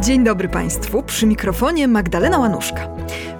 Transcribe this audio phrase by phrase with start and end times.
[0.00, 2.88] Dzień dobry Państwu, przy mikrofonie Magdalena Łanuszka.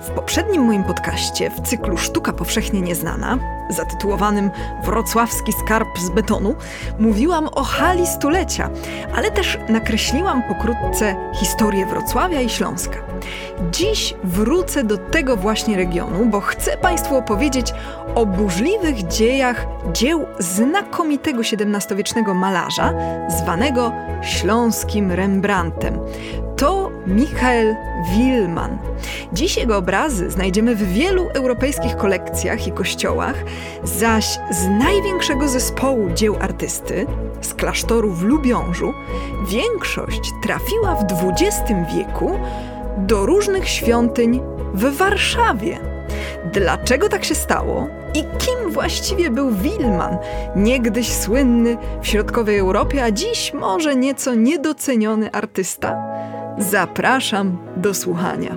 [0.00, 3.38] W poprzednim moim podcaście w cyklu Sztuka Powszechnie Nieznana,
[3.70, 4.50] zatytułowanym
[4.84, 6.54] Wrocławski Skarb z Betonu,
[6.98, 8.70] mówiłam o hali stulecia,
[9.16, 12.96] ale też nakreśliłam pokrótce historię Wrocławia i Śląska.
[13.70, 17.72] Dziś wrócę do tego właśnie regionu, bo chcę Państwu opowiedzieć
[18.14, 22.92] o burzliwych dziejach dzieł znakomitego XVII-wiecznego malarza,
[23.28, 25.98] zwanego śląskim Rembrandtem.
[26.56, 27.76] To Michael
[28.10, 28.78] Wilman.
[29.32, 33.44] Dziś jego obrazy znajdziemy w wielu europejskich kolekcjach i kościołach,
[33.84, 37.06] zaś z największego zespołu dzieł artysty,
[37.40, 38.92] z klasztoru w Lubiążu,
[39.48, 42.38] większość trafiła w XX wieku
[42.98, 44.40] do różnych świątyń
[44.74, 45.78] w Warszawie.
[46.52, 50.18] Dlaczego tak się stało i kim właściwie był Wilman,
[50.56, 55.96] niegdyś słynny w środkowej Europie, a dziś może nieco niedoceniony artysta?
[56.58, 58.56] Zapraszam do słuchania.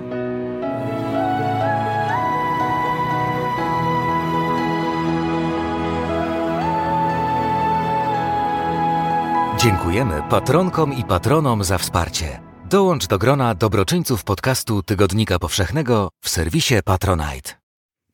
[9.58, 12.40] Dziękujemy patronkom i patronom za wsparcie.
[12.64, 17.59] Dołącz do grona dobroczyńców podcastu Tygodnika Powszechnego w serwisie Patronite.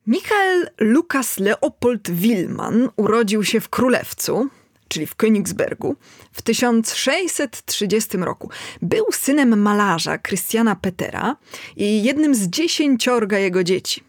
[0.06, 4.48] Michael Lukas Leopold Wilman urodził się w Królewcu,
[4.88, 5.94] czyli w Königsbergu,
[6.32, 8.50] w 1630 roku.
[8.82, 11.36] Był synem malarza Christiana Petera
[11.76, 14.04] i jednym z dziesięciorga jego dzieci.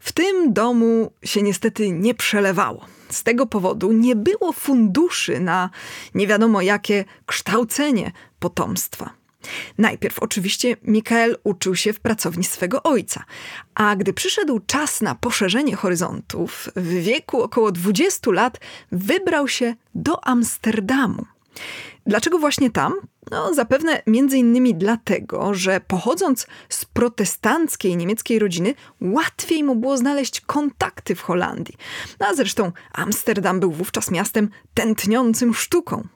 [0.00, 2.86] W tym domu się niestety nie przelewało.
[3.10, 5.70] Z tego powodu nie było funduszy na
[6.14, 9.23] nie wiadomo jakie kształcenie potomstwa.
[9.78, 13.24] Najpierw oczywiście Mikael uczył się w pracowni swego ojca,
[13.74, 18.60] a gdy przyszedł czas na poszerzenie horyzontów, w wieku około 20 lat
[18.92, 21.24] wybrał się do Amsterdamu.
[22.06, 22.94] Dlaczego właśnie tam?
[23.30, 30.40] No, zapewne między innymi dlatego, że pochodząc z protestanckiej niemieckiej rodziny, łatwiej mu było znaleźć
[30.40, 31.74] kontakty w Holandii.
[32.20, 36.08] No, a zresztą Amsterdam był wówczas miastem tętniącym sztuką.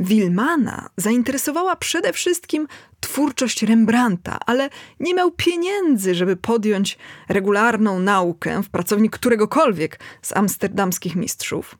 [0.00, 2.68] Wilmana zainteresowała przede wszystkim
[3.00, 4.70] twórczość Rembrandta, ale
[5.00, 6.98] nie miał pieniędzy, żeby podjąć
[7.28, 11.78] regularną naukę w pracowni któregokolwiek z amsterdamskich mistrzów.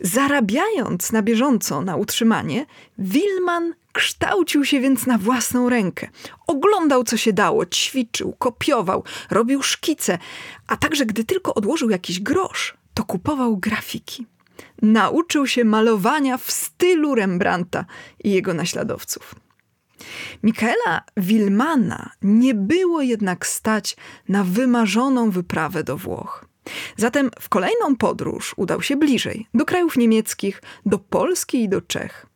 [0.00, 2.66] Zarabiając na bieżąco na utrzymanie,
[2.98, 6.08] Wilman kształcił się więc na własną rękę.
[6.46, 10.18] Oglądał, co się dało, ćwiczył, kopiował, robił szkice,
[10.66, 14.26] a także gdy tylko odłożył jakiś grosz, to kupował grafiki
[14.82, 17.84] nauczył się malowania w stylu Rembrandta
[18.24, 19.34] i jego naśladowców.
[20.42, 23.96] Mikaela Wilmana nie było jednak stać
[24.28, 26.46] na wymarzoną wyprawę do Włoch.
[26.96, 32.26] Zatem w kolejną podróż udał się bliżej, do krajów niemieckich, do Polski i do Czech.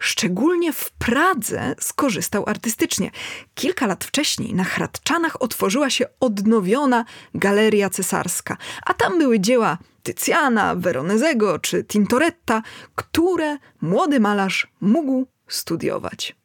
[0.00, 3.10] Szczególnie w Pradze skorzystał artystycznie.
[3.54, 7.04] Kilka lat wcześniej na Hradczanach otworzyła się odnowiona
[7.34, 12.62] Galeria Cesarska, a tam były dzieła Tycjana, Veronezego czy Tintoretta,
[12.94, 16.36] które młody malarz mógł studiować.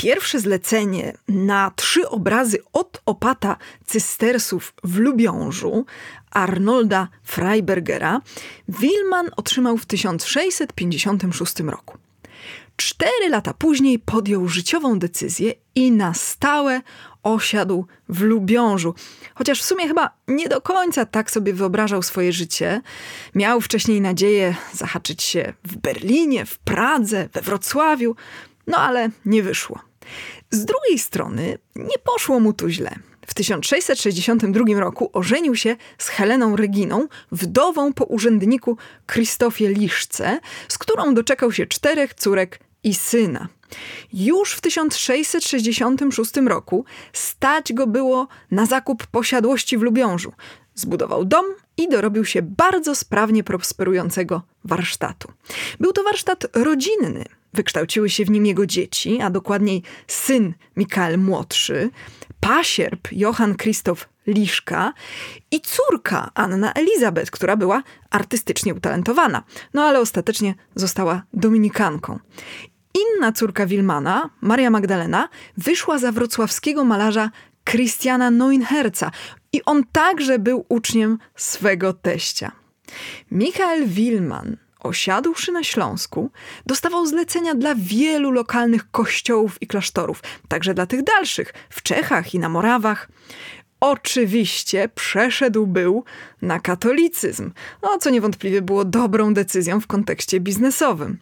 [0.00, 5.86] Pierwsze zlecenie na trzy obrazy od opata cystersów w Lubiążu
[6.30, 8.20] Arnolda Freibergera
[8.68, 11.98] Wilman otrzymał w 1656 roku.
[12.76, 16.80] Cztery lata później podjął życiową decyzję i na stałe
[17.22, 18.94] osiadł w Lubiążu.
[19.34, 22.82] Chociaż w sumie chyba nie do końca tak sobie wyobrażał swoje życie.
[23.34, 28.16] Miał wcześniej nadzieję zahaczyć się w Berlinie, w Pradze, we Wrocławiu,
[28.66, 29.87] no ale nie wyszło.
[30.50, 32.90] Z drugiej strony nie poszło mu tu źle.
[33.26, 38.76] W 1662 roku ożenił się z Heleną Reginą, wdową po urzędniku
[39.06, 43.48] Krzysztofie Liszce, z którą doczekał się czterech córek i syna.
[44.12, 50.32] Już w 1666 roku stać go było na zakup posiadłości w Lubiążu.
[50.74, 51.44] Zbudował dom
[51.78, 55.32] i dorobił się bardzo sprawnie prosperującego warsztatu.
[55.80, 57.24] Był to warsztat rodzinny.
[57.54, 61.90] Wykształciły się w nim jego dzieci, a dokładniej syn Mikael Młodszy,
[62.40, 64.92] pasierb Johann Krzysztof Liszka
[65.50, 69.42] i córka Anna Elizabeth, która była artystycznie utalentowana,
[69.74, 72.18] no ale ostatecznie została dominikanką.
[72.94, 77.30] Inna córka Wilmana, Maria Magdalena, wyszła za wrocławskiego malarza
[77.70, 79.10] Christiana Neunherza
[79.52, 82.52] i on także był uczniem swego teścia.
[83.30, 86.30] Michael Wilman, osiadłszy na Śląsku,
[86.66, 92.38] dostawał zlecenia dla wielu lokalnych kościołów i klasztorów, także dla tych dalszych, w Czechach i
[92.38, 93.08] na Morawach.
[93.80, 96.04] oczywiście przeszedł był
[96.42, 97.50] na katolicyzm,
[97.82, 101.18] no, co niewątpliwie było dobrą decyzją w kontekście biznesowym.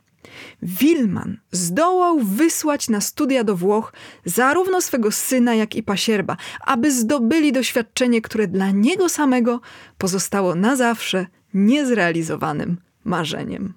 [0.62, 3.92] Wilman zdołał wysłać na studia do Włoch
[4.24, 9.60] zarówno swego syna, jak i pasierba, aby zdobyli doświadczenie, które dla niego samego
[9.98, 13.74] pozostało na zawsze niezrealizowanym marzeniem.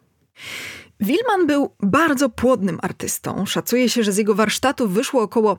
[0.99, 3.45] Wilman był bardzo płodnym artystą.
[3.45, 5.57] Szacuje się, że z jego warsztatu wyszło około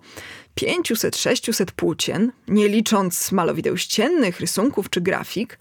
[0.60, 5.58] 500-600 płócien, nie licząc malowideł ściennych, rysunków czy grafik.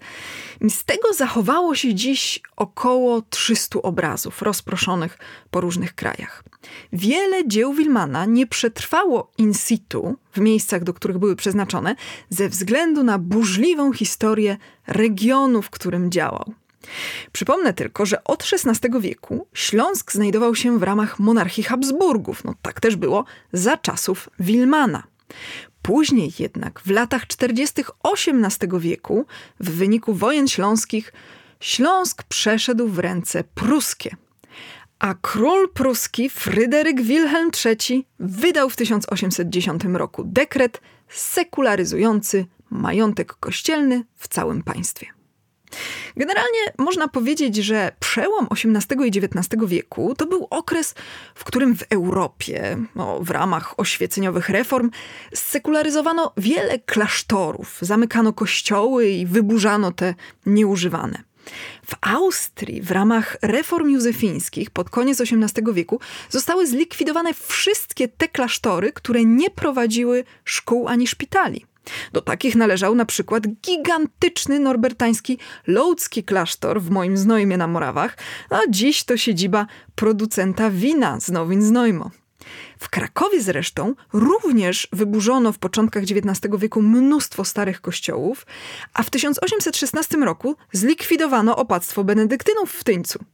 [0.68, 5.18] Z tego zachowało się dziś około 300 obrazów rozproszonych
[5.50, 6.44] po różnych krajach.
[6.92, 11.96] Wiele dzieł Wilmana nie przetrwało in situ w miejscach, do których były przeznaczone,
[12.28, 14.56] ze względu na burzliwą historię
[14.86, 16.54] regionu, w którym działał.
[17.32, 22.44] Przypomnę tylko, że od XVI wieku Śląsk znajdował się w ramach monarchii Habsburgów.
[22.44, 25.02] No tak też było za czasów Wilmana.
[25.82, 27.84] Później jednak, w latach 40.
[28.04, 29.26] XVIII wieku,
[29.60, 31.12] w wyniku wojen śląskich,
[31.60, 34.16] Śląsk przeszedł w ręce pruskie.
[34.98, 44.28] A król pruski Fryderyk Wilhelm III wydał w 1810 roku dekret sekularyzujący majątek kościelny w
[44.28, 45.19] całym państwie.
[46.16, 50.94] Generalnie można powiedzieć, że przełom XVIII i XIX wieku to był okres,
[51.34, 54.90] w którym w Europie, no, w ramach oświeceniowych reform,
[55.34, 60.14] sekularyzowano wiele klasztorów, zamykano kościoły i wyburzano te
[60.46, 61.30] nieużywane.
[61.86, 68.92] W Austrii w ramach reform józefińskich pod koniec XVIII wieku zostały zlikwidowane wszystkie te klasztory,
[68.92, 71.69] które nie prowadziły szkół ani szpitali.
[72.12, 78.16] Do takich należał na przykład gigantyczny norbertański Lodzki klasztor w moim Znojmie na Morawach,
[78.50, 82.10] a dziś to siedziba producenta wina z Nowin Znojmo.
[82.78, 88.46] W Krakowie zresztą również wyburzono w początkach XIX wieku mnóstwo starych kościołów,
[88.94, 93.24] a w 1816 roku zlikwidowano opactwo benedyktynów w Tyńcu.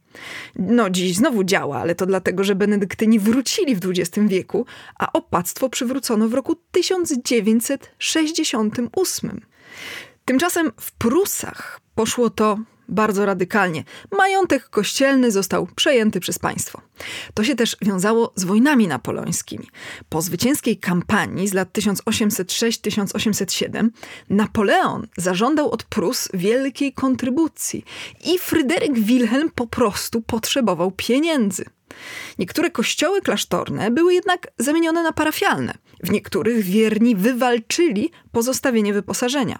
[0.55, 4.65] No dziś znowu działa, ale to dlatego, że benedyktyni wrócili w XX wieku,
[4.99, 9.41] a opactwo przywrócono w roku 1968.
[10.25, 12.57] Tymczasem w Prusach poszło to
[12.89, 13.83] bardzo radykalnie.
[14.17, 16.81] Majątek kościelny został przejęty przez państwo.
[17.33, 19.67] To się też wiązało z wojnami napoleońskimi.
[20.09, 23.89] Po zwycięskiej kampanii z lat 1806-1807
[24.29, 27.85] Napoleon zażądał od Prus wielkiej kontrybucji
[28.25, 31.65] i Fryderyk Wilhelm po prostu potrzebował pieniędzy.
[32.39, 35.73] Niektóre kościoły klasztorne były jednak zamienione na parafialne.
[36.03, 39.59] W niektórych wierni wywalczyli pozostawienie wyposażenia.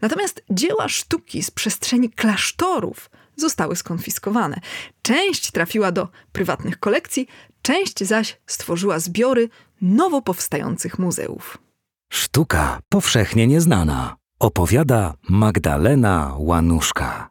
[0.00, 4.60] Natomiast dzieła sztuki z przestrzeni klasztorów zostały skonfiskowane.
[5.02, 7.28] Część trafiła do prywatnych kolekcji,
[7.62, 9.48] część zaś stworzyła zbiory
[9.80, 11.58] nowo powstających muzeów.
[12.12, 14.16] Sztuka powszechnie nieznana.
[14.38, 17.30] Opowiada Magdalena Łanuszka.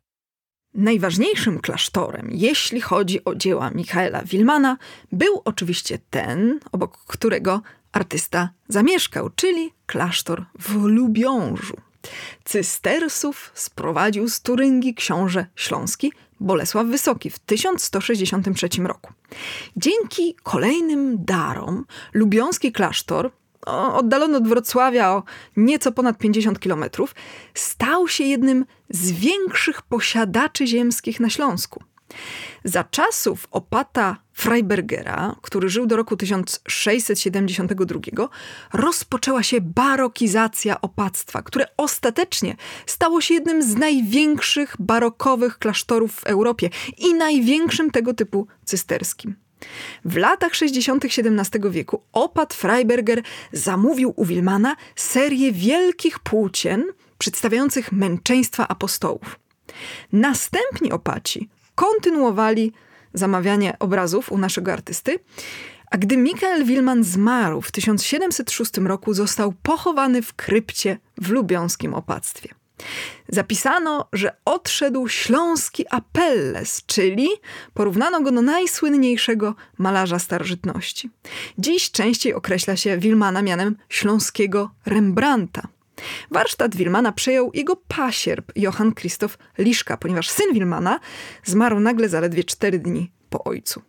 [0.73, 4.77] Najważniejszym klasztorem, jeśli chodzi o dzieła Michaela Wilmana,
[5.11, 7.61] był oczywiście ten, obok którego
[7.91, 11.77] artysta zamieszkał, czyli klasztor w Lubiążu.
[12.43, 19.13] Cystersów sprowadził z Turyngii książę śląski Bolesław Wysoki w 1163 roku.
[19.77, 23.31] Dzięki kolejnym darom lubiąski klasztor
[23.93, 25.23] oddalony od Wrocławia o
[25.57, 27.15] nieco ponad 50 kilometrów,
[27.53, 31.83] stał się jednym z większych posiadaczy ziemskich na Śląsku.
[32.63, 37.99] Za czasów opata Freibergera, który żył do roku 1672,
[38.73, 46.69] rozpoczęła się barokizacja opactwa, które ostatecznie stało się jednym z największych barokowych klasztorów w Europie
[46.97, 49.35] i największym tego typu cysterskim.
[50.05, 51.05] W latach 60.
[51.05, 56.85] XVII wieku opat Freiberger zamówił u Wilmana serię wielkich płócien
[57.17, 59.39] przedstawiających męczeństwa apostołów.
[60.11, 61.49] Następni opaci
[61.81, 62.73] kontynuowali
[63.13, 65.19] zamawianie obrazów u naszego artysty,
[65.91, 72.49] a gdy Michael Wilman zmarł w 1706 roku, został pochowany w krypcie w lubiąskim opactwie.
[73.29, 77.27] Zapisano, że odszedł śląski Apelles, czyli
[77.73, 81.09] porównano go do najsłynniejszego malarza starożytności.
[81.57, 85.67] Dziś częściej określa się Wilmana mianem śląskiego Rembrandta.
[86.31, 90.99] Warsztat Wilmana przejął jego pasierb Johann Christoph Liszka, ponieważ syn Wilmana
[91.43, 93.81] zmarł nagle zaledwie cztery dni po ojcu.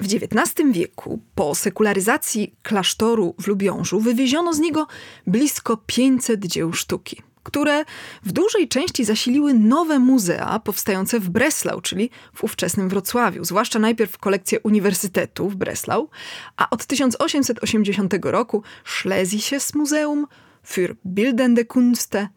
[0.00, 4.86] W XIX wieku, po sekularyzacji klasztoru w Lubiążu, wywieziono z niego
[5.26, 7.84] blisko 500 dzieł sztuki które
[8.22, 13.44] w dużej części zasiliły nowe muzea powstające w Breslau, czyli w ówczesnym Wrocławiu.
[13.44, 16.08] Zwłaszcza najpierw kolekcję Uniwersytetu w Breslau,
[16.56, 20.26] a od 1880 roku Schlesisches Muzeum,
[20.68, 22.28] für Bildende Kunste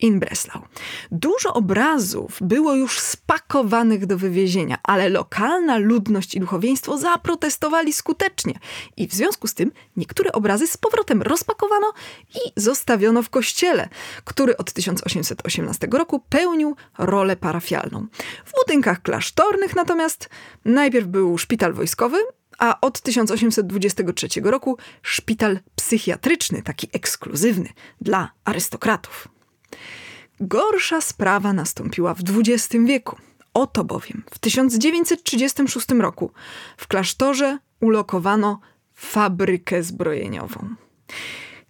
[0.00, 0.62] in Breslau.
[1.10, 8.58] Dużo obrazów było już spakowanych do wywiezienia, ale lokalna ludność i duchowieństwo zaprotestowali skutecznie
[8.96, 11.92] i w związku z tym niektóre obrazy z powrotem rozpakowano
[12.34, 13.88] i zostawiono w kościele,
[14.24, 18.06] który od 1818 roku pełnił rolę parafialną.
[18.44, 20.28] W budynkach klasztornych natomiast
[20.64, 22.16] najpierw był szpital wojskowy,
[22.58, 27.68] a od 1823 roku szpital psychiatryczny, taki ekskluzywny
[28.00, 29.28] dla arystokratów.
[30.40, 33.16] Gorsza sprawa nastąpiła w XX wieku.
[33.54, 36.30] Oto bowiem w 1936 roku
[36.76, 38.60] w klasztorze ulokowano
[38.94, 40.74] fabrykę zbrojeniową.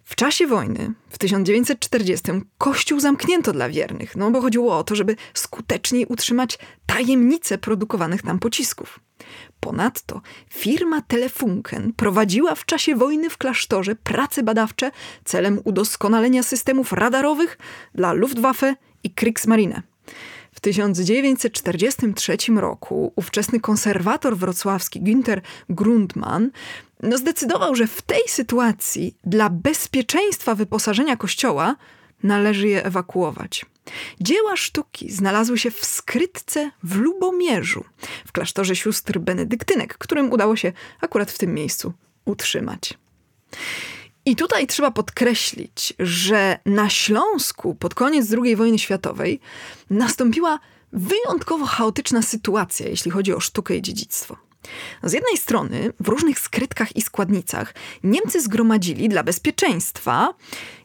[0.05, 5.15] W czasie wojny, w 1940, kościół zamknięto dla wiernych, no bo chodziło o to, żeby
[5.33, 8.99] skuteczniej utrzymać tajemnicę produkowanych tam pocisków.
[9.59, 14.91] Ponadto firma Telefunken prowadziła w czasie wojny w klasztorze prace badawcze
[15.23, 17.57] celem udoskonalenia systemów radarowych
[17.95, 19.81] dla Luftwaffe i Kriegsmarine.
[20.65, 26.51] W 1943 roku ówczesny konserwator wrocławski Günther Grundmann
[27.03, 31.75] no zdecydował, że w tej sytuacji dla bezpieczeństwa wyposażenia kościoła
[32.23, 33.65] należy je ewakuować.
[34.21, 37.83] Dzieła sztuki znalazły się w skrytce w Lubomierzu,
[38.27, 41.93] w klasztorze sióstr benedyktynek, którym udało się akurat w tym miejscu
[42.25, 42.97] utrzymać.
[44.27, 49.39] I tutaj trzeba podkreślić, że na Śląsku pod koniec II wojny światowej
[49.89, 50.59] nastąpiła
[50.93, 54.37] wyjątkowo chaotyczna sytuacja, jeśli chodzi o sztukę i dziedzictwo.
[55.03, 60.33] Z jednej strony w różnych skrytkach i składnicach Niemcy zgromadzili dla bezpieczeństwa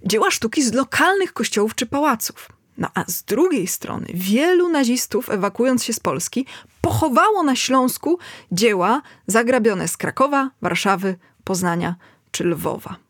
[0.05, 2.49] dzieła sztuki z lokalnych kościołów czy pałaców.
[2.79, 6.47] No a z drugiej strony wielu nazistów, ewakuując się z Polski,
[6.81, 8.19] pochowało na Śląsku
[8.53, 11.95] dzieła zagrabione z Krakowa, Warszawy, Poznania
[12.31, 13.10] czy Lwowa.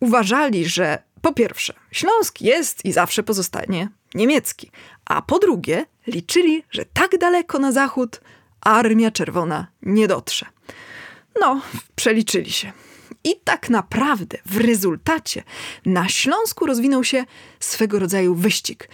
[0.00, 4.70] Uważali, że po pierwsze, Śląsk jest i zawsze pozostanie niemiecki,
[5.04, 8.20] a po drugie, liczyli, że tak daleko na zachód
[8.60, 10.46] Armia Czerwona nie dotrze.
[11.40, 11.60] No,
[11.96, 12.72] przeliczyli się.
[13.24, 15.42] I tak naprawdę w rezultacie
[15.86, 17.24] na Śląsku rozwinął się
[17.60, 18.88] swego rodzaju wyścig.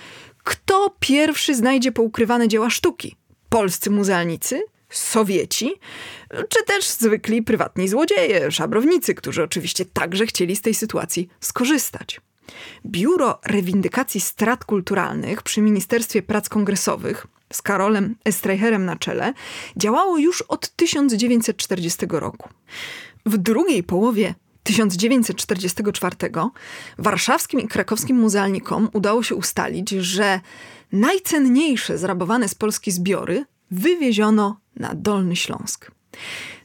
[0.44, 3.16] Kto pierwszy znajdzie poukrywane dzieła sztuki?
[3.48, 4.62] Polscy muzealnicy?
[4.90, 5.72] Sowieci,
[6.48, 12.20] czy też zwykli prywatni złodzieje, szabrownicy, którzy oczywiście także chcieli z tej sytuacji skorzystać.
[12.86, 19.34] Biuro Rewindykacji Strat Kulturalnych przy Ministerstwie Prac Kongresowych z Karolem Estreicherem na czele
[19.76, 22.48] działało już od 1940 roku.
[23.26, 26.16] W drugiej połowie 1944
[26.98, 30.40] warszawskim i krakowskim muzealnikom udało się ustalić, że
[30.92, 35.90] najcenniejsze zrabowane z Polski zbiory wywieziono na Dolny Śląsk.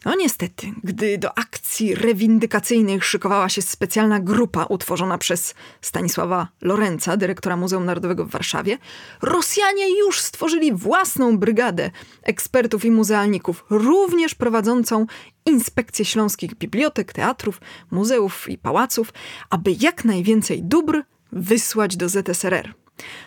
[0.06, 7.58] No niestety, gdy do akcji rewindykacyjnych szykowała się specjalna grupa utworzona przez Stanisława Lorenca, dyrektora
[7.58, 8.78] Muzeum Narodowego w Warszawie,
[9.22, 11.92] Rosjanie już stworzyli własną brygadę
[12.24, 15.06] ekspertów i muzealników, również prowadzącą
[15.46, 19.14] inspekcję śląskich bibliotek, teatrów, muzeów i pałaców,
[19.50, 22.74] aby jak najwięcej dóbr wysłać do ZSRR.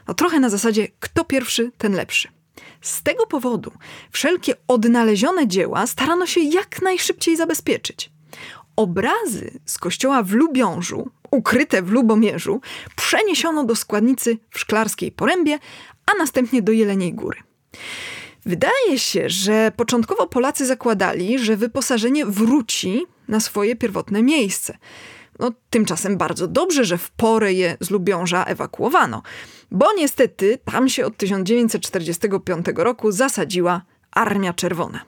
[0.08, 2.37] No trochę na zasadzie kto pierwszy, ten lepszy.
[2.80, 3.72] Z tego powodu
[4.10, 8.10] wszelkie odnalezione dzieła starano się jak najszybciej zabezpieczyć.
[8.76, 12.60] Obrazy z kościoła w Lubiążu, ukryte w Lubomierzu,
[12.96, 15.58] przeniesiono do składnicy w Szklarskiej Porębie,
[16.06, 17.38] a następnie do Jeleniej Góry.
[18.46, 24.78] Wydaje się, że początkowo Polacy zakładali, że wyposażenie wróci na swoje pierwotne miejsce.
[25.38, 29.22] No, tymczasem bardzo dobrze, że w porę je z Lubiąża ewakuowano,
[29.70, 35.04] bo niestety tam się od 1945 roku zasadziła Armia Czerwona.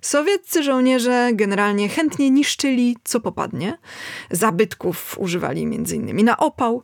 [0.00, 3.78] Sowieccy żołnierze generalnie chętnie niszczyli, co popadnie.
[4.30, 6.24] Zabytków używali m.in.
[6.24, 6.82] na opał.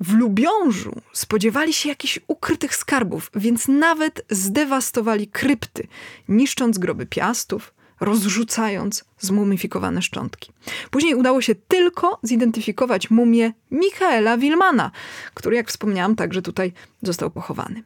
[0.00, 5.86] W Lubiążu spodziewali się jakichś ukrytych skarbów, więc nawet zdewastowali krypty,
[6.28, 10.52] niszcząc groby piastów, rozrzucając zmumifikowane szczątki.
[10.90, 14.90] Później udało się tylko zidentyfikować mumię Michaela Wilmana,
[15.34, 16.72] który, jak wspomniałam, także tutaj
[17.02, 17.82] został pochowany.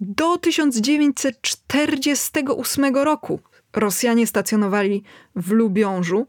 [0.00, 3.40] Do 1948 roku
[3.76, 5.02] Rosjanie stacjonowali
[5.36, 6.26] w Lubiążu.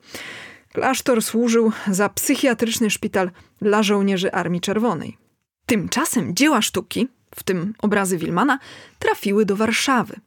[0.74, 3.32] Klasztor służył za psychiatryczny szpital
[3.62, 5.18] dla żołnierzy Armii Czerwonej.
[5.66, 8.60] Tymczasem dzieła sztuki, w tym obrazy Wilmana,
[9.00, 10.20] trafiły do Warszawy.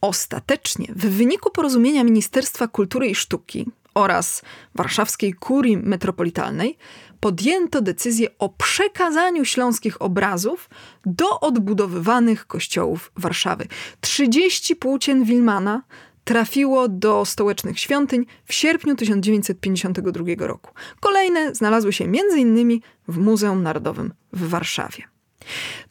[0.00, 4.42] Ostatecznie, w wyniku porozumienia Ministerstwa Kultury i Sztuki oraz
[4.74, 6.78] Warszawskiej Kurii Metropolitalnej,
[7.20, 10.70] podjęto decyzję o przekazaniu śląskich obrazów
[11.06, 13.66] do odbudowywanych kościołów Warszawy.
[14.00, 15.82] 30 płócien Wilmana
[16.24, 20.74] trafiło do stołecznych świątyń w sierpniu 1952 roku.
[21.00, 22.80] Kolejne znalazły się m.in.
[23.08, 25.17] w Muzeum Narodowym w Warszawie.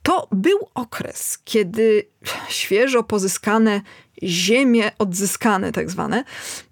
[0.03, 2.07] To był okres, kiedy
[2.49, 3.81] świeżo pozyskane
[4.23, 6.23] ziemie odzyskane, tak zwane,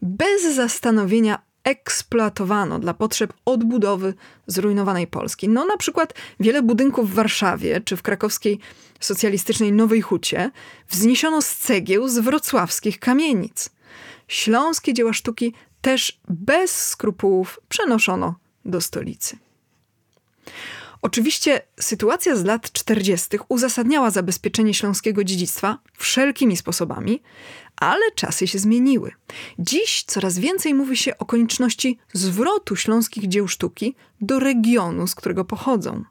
[0.01, 4.13] bez zastanowienia eksploatowano dla potrzeb odbudowy
[4.47, 5.49] zrujnowanej Polski.
[5.49, 8.59] No na przykład wiele budynków w Warszawie czy w krakowskiej
[8.99, 10.51] socjalistycznej Nowej Hucie
[10.89, 13.69] wzniesiono z cegieł z wrocławskich kamienic.
[14.27, 19.37] Śląskie dzieła sztuki też bez skrupułów przenoszono do stolicy.
[21.05, 23.37] Oczywiście sytuacja z lat 40.
[23.49, 27.21] uzasadniała zabezpieczenie śląskiego dziedzictwa wszelkimi sposobami,
[27.75, 29.11] ale czasy się zmieniły.
[29.59, 35.45] Dziś coraz więcej mówi się o konieczności zwrotu śląskich dzieł sztuki do regionu, z którego
[35.45, 36.03] pochodzą.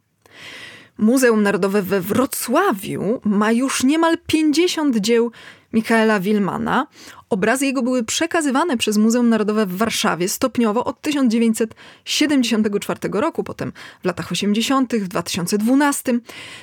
[0.98, 5.30] Muzeum Narodowe we Wrocławiu ma już niemal 50 dzieł
[5.72, 6.86] Michaela Wilmana.
[7.30, 13.72] Obrazy jego były przekazywane przez Muzeum Narodowe w Warszawie stopniowo od 1974 roku, potem
[14.02, 16.12] w latach 80., w 2012.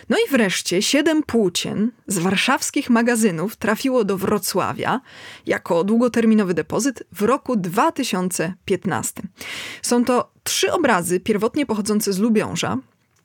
[0.10, 5.02] No i wreszcie siedem płócien z warszawskich magazynów trafiło do Wrocławia
[5.46, 9.22] jako długoterminowy depozyt w roku 2015.
[9.82, 12.78] Są to trzy obrazy pierwotnie pochodzące z Lubiąża,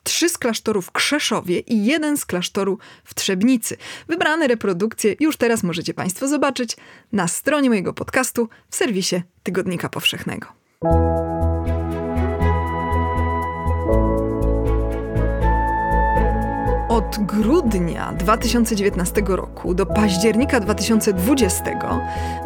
[0.03, 3.77] trzy z klasztoru w Krzeszowie i jeden z klasztoru w Trzebnicy.
[4.07, 6.77] Wybrane reprodukcje już teraz możecie Państwo zobaczyć
[7.11, 10.47] na stronie mojego podcastu w serwisie Tygodnika Powszechnego.
[16.89, 21.63] Od grudnia 2019 roku do października 2020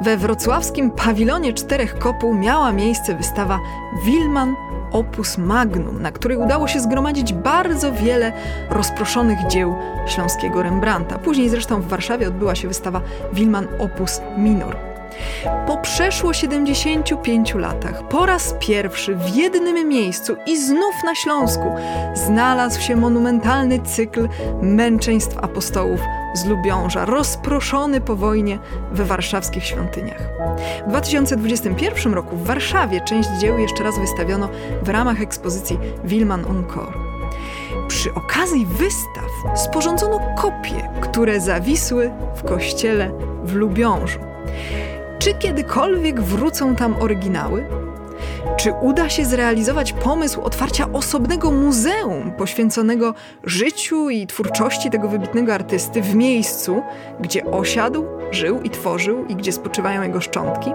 [0.01, 3.60] we wrocławskim pawilonie Czterech Kopuł miała miejsce wystawa
[4.05, 4.55] Wilman
[4.91, 8.33] opus magnum, na której udało się zgromadzić bardzo wiele
[8.69, 9.75] rozproszonych dzieł
[10.07, 11.19] śląskiego Rembrandta.
[11.19, 13.01] Później zresztą w Warszawie odbyła się wystawa
[13.33, 14.77] Wilman opus minor.
[15.67, 21.71] Po przeszło 75 latach, po raz pierwszy w jednym miejscu i znów na Śląsku
[22.13, 24.29] znalazł się monumentalny cykl
[24.62, 26.00] męczeństw apostołów
[26.33, 28.59] z Lubiąża, rozproszony po wojnie
[28.91, 30.21] we warszawskich świątyniach.
[30.85, 34.50] W 2021 roku w Warszawie część dzieł jeszcze raz wystawiono
[34.83, 36.94] w ramach ekspozycji Wilman Encore.
[37.87, 43.11] Przy okazji wystaw sporządzono kopie, które zawisły w kościele
[43.44, 44.20] w Lubiążu.
[45.20, 47.65] Czy kiedykolwiek wrócą tam oryginały?
[48.58, 56.01] Czy uda się zrealizować pomysł otwarcia osobnego muzeum poświęconego życiu i twórczości tego wybitnego artysty
[56.01, 56.82] w miejscu,
[57.20, 60.72] gdzie osiadł, żył i tworzył i gdzie spoczywają jego szczątki?